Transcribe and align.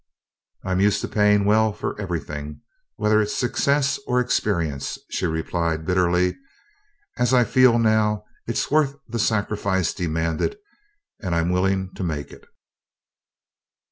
"I'm 0.65 0.79
used 0.79 1.01
to 1.01 1.07
paying 1.07 1.45
well 1.45 1.71
for 1.73 1.95
everything, 2.01 2.61
whether 2.95 3.21
it's 3.21 3.35
success 3.37 3.99
or 4.07 4.19
experience," 4.19 4.97
she 5.11 5.27
replied 5.27 5.85
bitterly. 5.85 6.39
"As 7.19 7.35
I 7.35 7.43
feel 7.43 7.77
now, 7.77 8.23
it's 8.47 8.71
worth 8.71 8.95
the 9.07 9.19
sacrifice 9.19 9.93
demanded, 9.93 10.57
and 11.19 11.35
I'm 11.35 11.51
willing 11.51 11.93
to 11.93 12.03
make 12.03 12.31
it." 12.31 12.47